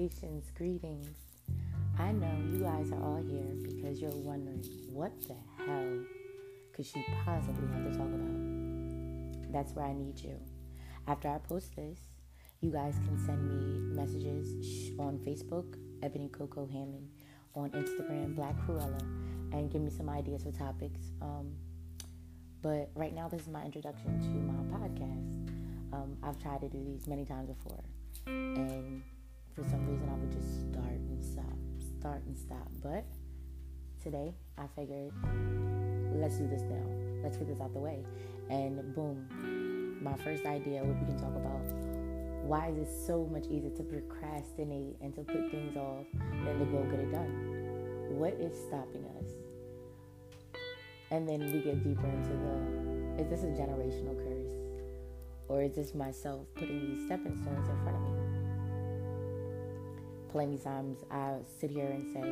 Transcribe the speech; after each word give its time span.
salutations, 0.00 0.50
greetings. 0.56 1.08
I 1.98 2.12
know 2.12 2.32
you 2.50 2.60
guys 2.60 2.90
are 2.90 3.02
all 3.02 3.22
here 3.22 3.54
because 3.62 4.00
you're 4.00 4.10
wondering 4.10 4.64
what 4.90 5.12
the 5.28 5.36
hell 5.58 5.98
could 6.72 6.86
she 6.86 7.04
possibly 7.22 7.68
have 7.68 7.92
to 7.92 7.98
talk 7.98 8.06
about? 8.06 9.52
That's 9.52 9.72
where 9.74 9.84
I 9.84 9.92
need 9.92 10.18
you. 10.20 10.38
After 11.06 11.28
I 11.28 11.36
post 11.38 11.76
this, 11.76 11.98
you 12.62 12.70
guys 12.70 12.94
can 13.04 13.18
send 13.26 13.46
me 13.46 13.94
messages 13.94 14.90
on 14.98 15.18
Facebook, 15.18 15.76
Ebony 16.02 16.28
Coco 16.28 16.66
Hammond, 16.66 17.10
on 17.54 17.70
Instagram, 17.70 18.34
Black 18.34 18.56
Cruella, 18.66 19.00
and 19.52 19.70
give 19.70 19.82
me 19.82 19.90
some 19.90 20.08
ideas 20.08 20.44
for 20.44 20.52
topics. 20.52 21.12
Um, 21.20 21.52
but 22.62 22.90
right 22.94 23.14
now, 23.14 23.28
this 23.28 23.42
is 23.42 23.48
my 23.48 23.64
introduction 23.64 24.18
to 24.18 24.28
my 24.28 24.78
podcast. 24.78 25.92
Um, 25.92 26.16
I've 26.22 26.40
tried 26.40 26.62
to 26.62 26.70
do 26.70 26.82
these 26.82 27.06
many 27.06 27.26
times 27.26 27.50
before, 27.50 27.82
and 28.26 29.02
for 29.54 29.64
some 29.64 29.86
reason, 29.86 30.08
I 30.08 30.14
would 30.14 30.32
just 30.32 30.70
start 30.72 31.00
and 31.08 31.24
stop, 31.24 31.56
start 31.98 32.22
and 32.26 32.36
stop. 32.36 32.68
But 32.82 33.04
today, 34.02 34.34
I 34.58 34.66
figured, 34.76 35.12
let's 36.14 36.38
do 36.38 36.48
this 36.48 36.62
now. 36.62 36.86
Let's 37.22 37.36
get 37.36 37.48
this 37.48 37.60
out 37.60 37.72
the 37.72 37.80
way. 37.80 38.04
And 38.48 38.94
boom, 38.94 39.98
my 40.02 40.16
first 40.24 40.44
idea, 40.46 40.82
what 40.82 40.98
we 40.98 41.06
can 41.06 41.18
talk 41.18 41.34
about 41.36 41.90
why 42.42 42.68
is 42.68 42.78
it 42.78 43.06
so 43.06 43.28
much 43.30 43.44
easier 43.46 43.70
to 43.70 43.82
procrastinate 43.82 44.96
and 45.00 45.14
to 45.14 45.22
put 45.22 45.50
things 45.50 45.76
off 45.76 46.04
than 46.44 46.58
to 46.58 46.64
go 46.64 46.82
get 46.90 46.98
it 46.98 47.12
done? 47.12 48.18
What 48.18 48.32
is 48.34 48.58
stopping 48.66 49.04
us? 49.18 49.30
And 51.10 51.28
then 51.28 51.40
we 51.40 51.60
get 51.60 51.84
deeper 51.84 52.06
into 52.06 52.30
the 52.30 53.22
is 53.22 53.28
this 53.28 53.44
a 53.44 53.52
generational 53.54 54.16
curse? 54.16 54.50
Or 55.48 55.62
is 55.62 55.76
this 55.76 55.94
myself 55.94 56.46
putting 56.54 56.80
these 56.80 57.06
stepping 57.06 57.36
stones 57.36 57.68
in 57.68 57.82
front 57.82 57.96
of 57.96 58.02
me? 58.02 58.39
Plenty 60.32 60.58
times 60.58 60.98
I 61.10 61.38
sit 61.58 61.70
here 61.70 61.88
and 61.88 62.06
say, 62.12 62.22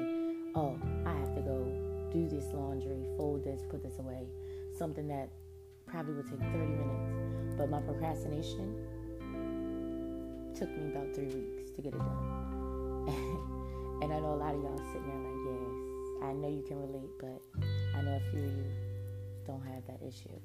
oh, 0.55 0.79
I 1.05 1.13
have 1.19 1.35
to 1.35 1.41
go 1.41 1.65
do 2.13 2.29
this 2.29 2.45
laundry, 2.55 3.05
fold 3.17 3.43
this, 3.43 3.63
put 3.69 3.83
this 3.83 3.99
away. 3.99 4.29
Something 4.79 5.09
that 5.09 5.31
probably 5.85 6.15
would 6.15 6.31
take 6.31 6.39
30 6.39 6.59
minutes. 6.59 7.55
But 7.57 7.71
my 7.71 7.81
procrastination 7.81 8.77
took 10.55 10.71
me 10.79 10.93
about 10.93 11.13
three 11.13 11.27
weeks 11.27 11.71
to 11.73 11.83
get 11.83 11.93
it 11.93 11.99
done. 11.99 13.09
and 14.03 14.12
I 14.12 14.21
know 14.21 14.35
a 14.35 14.41
lot 14.47 14.55
of 14.55 14.62
y'all 14.62 14.79
sitting 14.93 15.09
there 15.09 15.19
like, 15.19 15.43
yes, 15.49 15.69
I 16.23 16.33
know 16.35 16.49
you 16.49 16.62
can 16.69 16.79
relate, 16.79 17.11
but 17.19 17.43
I 17.97 18.03
know 18.03 18.15
a 18.15 18.31
few 18.31 18.45
of 18.45 18.57
you 18.57 18.65
don't 19.45 19.67
have 19.67 19.85
that 19.89 20.01
issue. 20.07 20.39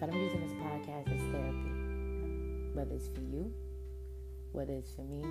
But 0.00 0.10
I'm 0.10 0.16
using 0.20 0.40
this 0.40 0.52
podcast 0.52 1.14
as 1.14 1.20
therapy. 1.32 1.72
Whether 2.74 2.94
it's 2.94 3.08
for 3.08 3.20
you, 3.20 3.52
whether 4.52 4.74
it's 4.74 4.92
for 4.92 5.02
me, 5.02 5.24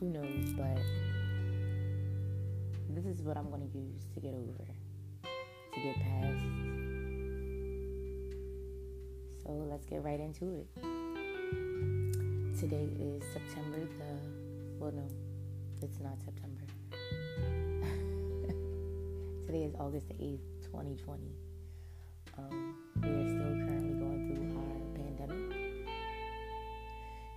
who 0.00 0.08
knows, 0.10 0.52
but 0.56 0.78
this 2.90 3.04
is 3.04 3.20
what 3.22 3.36
I'm 3.36 3.50
going 3.50 3.68
to 3.68 3.78
use 3.78 4.04
to 4.14 4.20
get 4.20 4.32
over, 4.32 4.64
to 5.74 5.80
get 5.80 5.96
past. 5.96 6.44
So 9.42 9.50
let's 9.68 9.84
get 9.86 10.04
right 10.04 10.20
into 10.20 10.54
it. 10.54 10.68
Today 12.60 12.88
is 13.00 13.24
September 13.32 13.80
the, 13.98 14.04
well, 14.78 14.92
no, 14.92 15.08
it's 15.82 15.98
not 16.00 16.16
September. 16.24 16.62
Today 19.46 19.64
is 19.64 19.74
August 19.80 20.06
the 20.08 20.14
8th, 20.14 20.62
2020. 20.64 21.22
Um, 22.36 22.74
we 23.02 23.08
are 23.08 23.28
still 23.28 23.66
currently 23.66 23.94
going 23.98 24.20
through 24.28 24.48
our 24.58 24.78
pandemic 24.94 25.48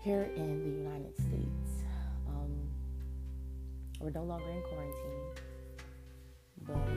here 0.04 0.26
in 0.36 0.64
the 0.64 0.70
United 0.70 1.16
States. 1.16 1.51
We're 4.02 4.10
no 4.10 4.24
longer 4.24 4.50
in 4.50 4.64
quarantine, 4.64 5.30
but 6.66 6.90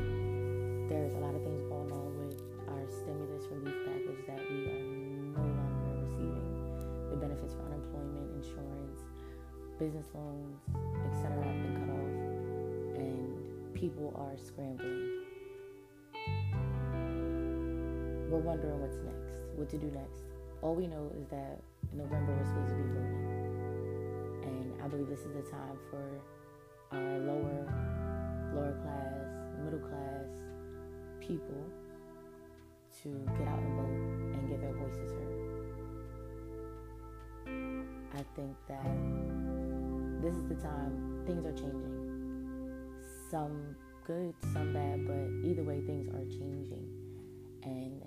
there's 0.88 1.12
a 1.12 1.19
lot 1.19 1.34
of 1.34 1.44
things 1.44 1.60
going 1.69 1.92
on 1.92 2.16
with 2.16 2.41
our 2.66 2.88
stimulus 2.88 3.44
relief 3.53 3.76
package 3.84 4.25
that 4.26 4.41
we 4.48 4.65
are 4.72 4.81
no 5.37 5.44
longer 5.44 6.00
receiving. 6.00 6.48
The 7.10 7.16
benefits 7.16 7.53
for 7.53 7.60
unemployment, 7.69 8.41
insurance, 8.41 9.04
business 9.78 10.06
loans, 10.15 10.56
etc. 11.12 11.44
have 11.44 11.60
been 11.60 11.76
cut 11.76 11.92
off, 11.92 12.16
and 12.97 13.75
people 13.75 14.09
are 14.16 14.32
scrambling. 14.41 15.21
We're 18.32 18.41
wondering 18.41 18.81
what's 18.81 18.97
next, 19.04 19.44
what 19.56 19.69
to 19.69 19.76
do 19.76 19.91
next. 19.92 20.25
All 20.62 20.75
we 20.75 20.86
know 20.86 21.12
is 21.21 21.28
that 21.28 21.60
November 21.92 22.32
we're 22.32 22.47
supposed 22.47 22.71
to 22.71 22.76
be 22.76 22.88
voting, 22.97 23.28
and 24.48 24.82
I 24.82 24.88
believe 24.88 25.09
this 25.09 25.21
is 25.21 25.34
the 25.34 25.44
time 25.50 25.76
for 25.91 26.00
our 26.94 27.19
lower, 27.19 27.66
lower 28.55 28.72
class, 28.82 29.27
middle 29.65 29.81
class 29.81 30.28
people 31.21 31.65
to 33.03 33.09
get 33.38 33.49
out 33.49 33.59
and 33.59 33.77
vote 33.77 34.38
and 34.38 34.49
get 34.49 34.60
their 34.60 34.75
voices 34.75 35.10
heard. 35.12 35.44
I 38.15 38.25
think 38.37 38.56
that 38.69 38.87
this 40.22 40.34
is 40.34 40.49
the 40.49 40.54
time 40.54 41.22
things 41.27 41.44
are 41.44 41.53
changing. 41.53 42.00
Some 43.31 43.77
good, 44.06 44.34
some 44.53 44.72
bad, 44.72 45.06
but 45.06 45.49
either 45.49 45.65
way, 45.65 45.81
things 45.87 46.09
are 46.09 46.25
changing. 46.31 46.88
And 47.65 48.03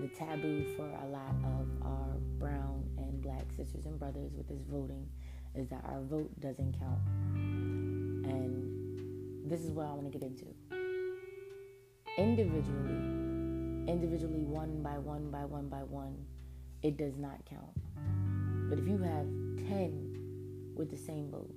the 0.00 0.08
taboo 0.16 0.64
for 0.76 0.86
a 0.86 1.08
lot 1.08 1.34
of 1.44 1.68
our 1.84 2.16
brown 2.38 2.84
and 2.98 3.20
black 3.20 3.52
sisters 3.56 3.86
and 3.86 3.98
brothers 3.98 4.32
with 4.36 4.48
this 4.48 4.62
voting 4.70 5.06
is 5.54 5.68
that 5.68 5.84
our 5.84 6.00
vote 6.02 6.30
doesn't 6.40 6.78
count. 6.78 7.91
And 8.24 9.50
this 9.50 9.60
is 9.60 9.70
what 9.70 9.86
I 9.86 9.92
want 9.92 10.10
to 10.10 10.18
get 10.18 10.22
into. 10.22 10.46
Individually, 12.18 12.94
individually, 13.88 14.44
one 14.44 14.82
by 14.82 14.98
one 14.98 15.30
by 15.30 15.44
one 15.44 15.68
by 15.68 15.82
one, 15.82 16.16
it 16.82 16.96
does 16.96 17.16
not 17.16 17.44
count. 17.48 17.76
But 18.68 18.78
if 18.78 18.86
you 18.86 18.98
have 18.98 19.26
10 19.68 20.72
with 20.74 20.90
the 20.90 20.96
same 20.96 21.30
vote, 21.30 21.54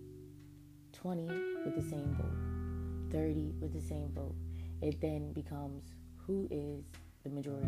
20 0.94 1.28
with 1.66 1.76
the 1.76 1.82
same 1.82 2.16
vote, 2.20 3.12
30 3.12 3.54
with 3.60 3.74
the 3.74 3.82
same 3.82 4.12
vote, 4.14 4.36
it 4.82 5.00
then 5.02 5.32
becomes 5.34 5.84
who 6.18 6.48
is 6.52 6.84
the 7.24 7.30
majority? 7.30 7.68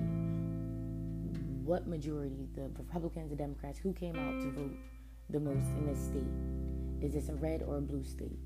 What 1.64 1.88
majority? 1.88 2.48
The 2.56 2.70
Republicans, 2.78 3.30
the 3.30 3.36
Democrats, 3.36 3.80
who 3.80 3.94
came 3.94 4.16
out 4.16 4.42
to 4.42 4.52
vote 4.52 4.78
the 5.30 5.40
most 5.40 5.68
in 5.78 5.86
this 5.86 6.00
state? 6.00 7.06
Is 7.06 7.14
this 7.14 7.30
a 7.30 7.36
red 7.36 7.64
or 7.64 7.78
a 7.78 7.82
blue 7.82 8.04
state? 8.04 8.40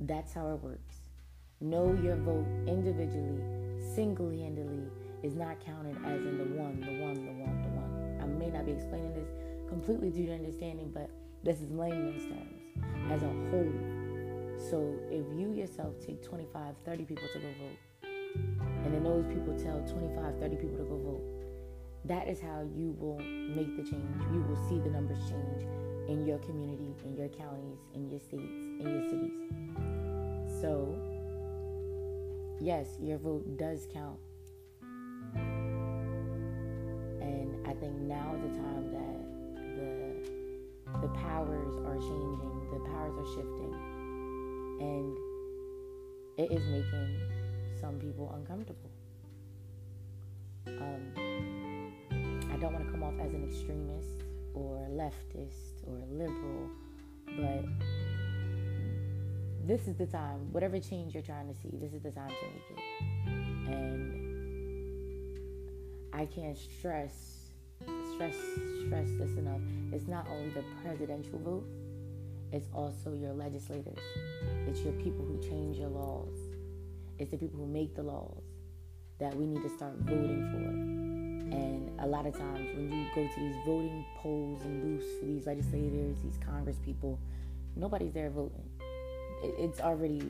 That's 0.00 0.32
how 0.32 0.50
it 0.54 0.62
works. 0.62 0.96
Know 1.60 1.96
your 2.02 2.16
vote 2.16 2.46
individually, 2.66 3.42
single 3.94 4.30
handedly, 4.30 4.90
is 5.22 5.36
not 5.36 5.64
counted 5.64 5.96
as 6.04 6.20
in 6.20 6.38
the 6.38 6.60
one, 6.60 6.80
the 6.80 7.00
one, 7.00 7.14
the 7.14 7.32
one, 7.32 7.62
the 7.62 7.68
one. 7.68 8.18
I 8.20 8.26
may 8.26 8.50
not 8.50 8.66
be 8.66 8.72
explaining 8.72 9.14
this 9.14 9.28
completely 9.68 10.10
due 10.10 10.22
to 10.22 10.28
your 10.28 10.34
understanding, 10.34 10.90
but 10.92 11.08
this 11.44 11.60
is 11.60 11.70
layman's 11.70 12.24
terms 12.24 12.62
as 13.10 13.22
a 13.22 13.26
whole. 13.26 13.72
So 14.70 14.98
if 15.10 15.24
you 15.38 15.52
yourself 15.52 15.94
take 16.04 16.22
25, 16.22 16.74
30 16.84 17.04
people 17.04 17.28
to 17.32 17.38
go 17.38 17.48
vote, 17.58 18.10
and 18.84 18.94
then 18.94 19.04
those 19.04 19.26
people 19.26 19.56
tell 19.58 19.80
25, 19.86 20.38
30 20.40 20.56
people 20.56 20.78
to 20.78 20.84
go 20.84 20.98
vote, 20.98 21.42
that 22.04 22.26
is 22.26 22.40
how 22.40 22.66
you 22.74 22.96
will 22.98 23.18
make 23.18 23.76
the 23.76 23.88
change. 23.88 24.22
You 24.32 24.42
will 24.42 24.68
see 24.68 24.78
the 24.80 24.90
numbers 24.90 25.18
change 25.30 25.62
in 26.08 26.26
your 26.26 26.38
community, 26.38 26.94
in 27.04 27.16
your 27.16 27.28
counties, 27.28 27.78
in 27.94 28.10
your 28.10 28.18
states, 28.18 28.42
in 28.42 28.86
your 28.86 29.08
cities. 29.08 29.61
So, 30.62 30.96
yes, 32.60 32.86
your 33.00 33.18
vote 33.18 33.58
does 33.58 33.88
count. 33.92 34.20
And 37.20 37.66
I 37.66 37.72
think 37.74 37.94
now 38.02 38.36
is 38.36 38.42
the 38.42 38.56
time 38.58 38.92
that 38.92 39.18
the 39.76 41.00
the 41.00 41.08
powers 41.18 41.74
are 41.84 41.96
changing, 41.96 42.68
the 42.70 42.78
powers 42.90 43.12
are 43.18 43.26
shifting, 43.34 43.74
and 44.80 45.16
it 46.38 46.52
is 46.52 46.64
making 46.68 47.18
some 47.80 47.98
people 47.98 48.32
uncomfortable. 48.32 48.90
Um, 50.68 51.12
I 52.52 52.56
don't 52.58 52.72
want 52.72 52.84
to 52.86 52.90
come 52.92 53.02
off 53.02 53.14
as 53.20 53.34
an 53.34 53.42
extremist 53.48 54.22
or 54.54 54.86
leftist 54.92 55.82
or 55.88 55.98
liberal, 56.12 56.70
but 57.26 57.64
this 59.66 59.86
is 59.86 59.96
the 59.96 60.06
time, 60.06 60.52
whatever 60.52 60.78
change 60.80 61.14
you're 61.14 61.22
trying 61.22 61.48
to 61.48 61.54
see, 61.54 61.70
this 61.74 61.92
is 61.92 62.02
the 62.02 62.10
time 62.10 62.28
to 62.28 62.34
make 62.34 62.70
it. 62.70 62.78
And 63.72 64.12
I 66.12 66.26
can't 66.26 66.58
stress, 66.58 67.52
stress, 68.14 68.34
stress 68.86 69.08
this 69.18 69.38
enough. 69.38 69.60
It's 69.92 70.08
not 70.08 70.26
only 70.28 70.50
the 70.50 70.64
presidential 70.82 71.38
vote, 71.38 71.64
it's 72.52 72.68
also 72.74 73.14
your 73.14 73.32
legislators. 73.32 73.98
It's 74.66 74.80
your 74.80 74.92
people 74.94 75.24
who 75.24 75.40
change 75.40 75.78
your 75.78 75.88
laws. 75.88 76.36
It's 77.18 77.30
the 77.30 77.38
people 77.38 77.60
who 77.60 77.66
make 77.66 77.94
the 77.94 78.02
laws 78.02 78.42
that 79.18 79.34
we 79.36 79.46
need 79.46 79.62
to 79.62 79.68
start 79.70 79.94
voting 80.00 80.50
for. 80.50 81.56
And 81.56 82.00
a 82.00 82.06
lot 82.06 82.26
of 82.26 82.36
times 82.36 82.68
when 82.74 82.90
you 82.90 83.06
go 83.14 83.26
to 83.26 83.40
these 83.40 83.56
voting 83.64 84.04
polls 84.18 84.62
and 84.64 84.82
booths 84.82 85.06
for 85.20 85.26
these 85.26 85.46
legislators, 85.46 86.16
these 86.22 86.38
congress 86.44 86.78
people, 86.84 87.18
nobody's 87.76 88.12
there 88.12 88.30
voting. 88.30 88.68
It's 89.42 89.80
already 89.80 90.22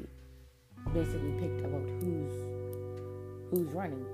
basically 0.93 1.33
picked 1.41 1.61
about 1.61 1.87
who's 2.01 2.33
who's 3.51 3.69
running. 3.75 4.05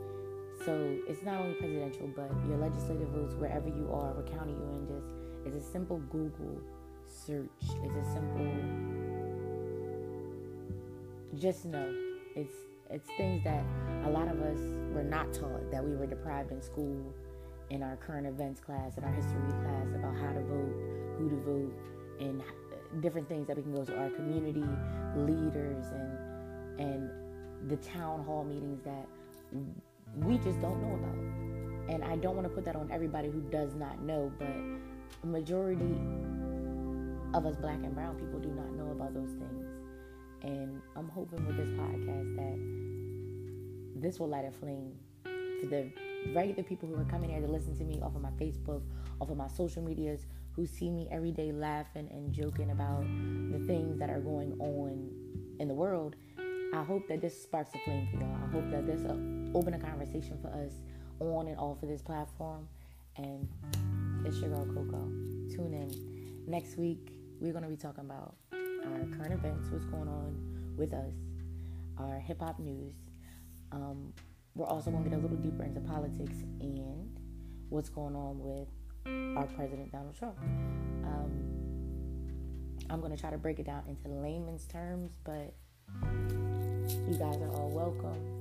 So 0.65 0.99
it's 1.06 1.23
not 1.23 1.41
only 1.41 1.55
presidential, 1.55 2.09
but 2.15 2.31
your 2.49 2.59
legislative 2.59 3.09
votes 3.09 3.35
wherever 3.35 3.69
you 3.69 3.89
are, 3.93 4.12
what 4.12 4.27
county 4.27 4.53
you're 4.53 4.73
in. 4.73 4.87
Just 4.87 5.06
it's 5.47 5.67
a 5.67 5.71
simple 5.71 5.99
Google 6.11 6.61
search. 7.06 7.49
It's 7.61 7.97
a 7.97 8.12
simple. 8.12 8.53
Just 11.39 11.65
know 11.65 11.94
it's 12.35 12.55
it's 12.91 13.09
things 13.17 13.44
that 13.44 13.65
a 14.05 14.11
lot 14.11 14.29
of 14.29 14.41
us 14.41 14.59
were 14.93 15.05
not 15.05 15.33
taught 15.33 15.71
that 15.71 15.85
we 15.85 15.94
were 15.94 16.06
deprived 16.06 16.51
in 16.53 16.61
school, 16.61 17.15
in 17.71 17.83
our 17.83 17.97
current 17.97 18.27
events 18.27 18.61
class, 18.61 18.97
in 18.97 19.05
our 19.05 19.12
history 19.12 19.41
class 19.62 19.87
about 19.94 20.17
how 20.17 20.33
to 20.33 20.41
vote, 20.41 20.75
who 21.19 21.29
to 21.29 21.37
vote, 21.37 21.75
and 22.21 22.43
different 23.00 23.29
things 23.29 23.46
that 23.46 23.56
we 23.56 23.62
can 23.62 23.75
go 23.75 23.85
to 23.85 23.96
our 23.99 24.11
community 24.11 24.64
leaders 25.17 25.87
and 25.93 26.19
and 26.81 27.11
the 27.69 27.76
town 27.76 28.25
hall 28.25 28.44
meetings 28.44 28.81
that 28.85 29.06
we 30.17 30.38
just 30.38 30.61
don't 30.61 30.81
know 30.81 30.94
about. 30.94 31.94
And 31.94 32.05
I 32.05 32.17
don't 32.17 32.37
want 32.37 32.46
to 32.46 32.55
put 32.55 32.64
that 32.67 32.76
on 32.76 32.90
everybody 32.93 33.31
who 33.31 33.40
does 33.50 33.75
not 33.75 34.00
know, 34.02 34.31
but 34.38 34.49
a 35.23 35.26
majority 35.26 35.99
of 37.35 37.46
us 37.46 37.56
black 37.56 37.79
and 37.82 37.94
brown 37.94 38.17
people 38.17 38.38
do 38.38 38.50
not 38.50 38.73
know 38.73 38.91
about 38.93 39.14
those 39.14 39.31
things. 39.31 39.67
And 40.43 40.81
I'm 40.96 41.08
hoping 41.08 41.44
with 41.46 41.56
this 41.56 41.70
podcast 41.70 42.37
that 42.37 44.00
this 44.00 44.20
will 44.20 44.29
light 44.29 44.44
a 44.44 44.52
flame 44.52 44.93
for 45.25 45.67
the 45.67 45.91
regular 46.32 46.62
people 46.62 46.88
who 46.88 46.94
are 46.94 47.05
coming 47.05 47.31
here 47.31 47.41
to 47.41 47.46
listen 47.49 47.76
to 47.79 47.84
me 47.84 48.00
off 48.00 48.14
of 48.14 48.23
my 48.23 48.31
Facebook, 48.31 48.82
off 49.20 49.31
of 49.31 49.37
my 49.37 49.49
social 49.49 49.82
medias, 49.82 50.26
who 50.58 50.66
see 50.66 50.90
me 50.90 51.06
every 51.12 51.31
day 51.31 51.52
laughing 51.52 52.08
and 52.10 52.32
joking 52.32 52.72
about 52.72 53.02
the 53.52 53.64
things 53.69 53.96
that 53.96 54.10
are 54.10 54.19
going 54.19 54.52
on 54.58 55.08
in 55.60 55.69
the 55.69 55.75
world. 55.75 56.16
I 56.75 56.82
hope 56.82 57.06
that 57.08 57.20
this 57.20 57.40
sparks 57.40 57.70
a 57.76 57.78
flame 57.84 58.08
for 58.10 58.19
y'all. 58.19 58.37
I 58.43 58.50
hope 58.50 58.69
that 58.72 58.84
this 58.84 59.02
will 59.02 59.56
open 59.56 59.75
a 59.75 59.78
conversation 59.78 60.37
for 60.43 60.49
us 60.49 60.72
on 61.20 61.46
and 61.46 61.56
off 61.58 61.81
of 61.84 61.88
this 61.88 62.02
platform. 62.02 62.66
And 63.16 63.49
it's 64.26 64.38
your 64.38 64.50
girl 64.50 64.66
Coco. 64.66 64.99
Tune 65.49 65.75
in. 65.75 66.44
Next 66.49 66.76
week, 66.76 67.12
we're 67.40 67.52
to 67.62 67.70
be 67.70 67.76
talking 67.76 68.05
about 68.05 68.34
our 68.52 69.06
current 69.16 69.34
events, 69.34 69.69
what's 69.70 69.84
going 69.84 70.08
on 70.08 70.75
with 70.76 70.93
us, 70.93 71.14
our 71.99 72.19
hip 72.19 72.40
hop 72.40 72.58
news. 72.58 72.94
Um, 73.70 74.12
we're 74.56 74.66
also 74.66 74.90
to 75.05 75.10
get 75.10 75.16
a 75.16 75.22
little 75.22 75.37
deeper 75.37 75.62
into 75.62 75.81
politics 75.81 76.38
and 76.60 77.16
what's 77.69 77.90
going 77.90 78.16
on 78.16 78.40
with 78.40 78.66
our 79.37 79.46
president, 79.55 79.93
Donald 79.93 80.16
Trump. 80.16 80.37
Um, 81.05 81.31
I'm 82.90 83.00
going 83.00 83.14
to 83.14 83.20
try 83.20 83.31
to 83.31 83.38
break 83.38 83.58
it 83.58 83.66
down 83.66 83.82
into 83.88 84.08
layman's 84.08 84.66
terms, 84.66 85.12
but 85.25 85.55
you 86.02 87.16
guys 87.19 87.37
are 87.37 87.50
all 87.55 87.70
welcome. 87.70 88.38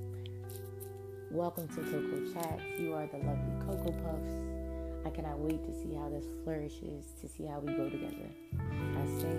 Welcome 1.30 1.68
to 1.68 1.76
Coco 1.76 2.32
Chats. 2.32 2.62
You 2.78 2.94
are 2.94 3.06
the 3.06 3.18
lovely 3.18 3.66
Coco 3.66 3.92
Puffs. 4.02 5.06
I 5.06 5.10
cannot 5.10 5.38
wait 5.38 5.64
to 5.64 5.72
see 5.72 5.94
how 5.94 6.08
this 6.08 6.24
flourishes, 6.44 7.12
to 7.20 7.28
see 7.28 7.44
how 7.44 7.60
we 7.60 7.72
go 7.72 7.88
together. 7.88 8.28
I 8.58 9.20
say 9.20 9.32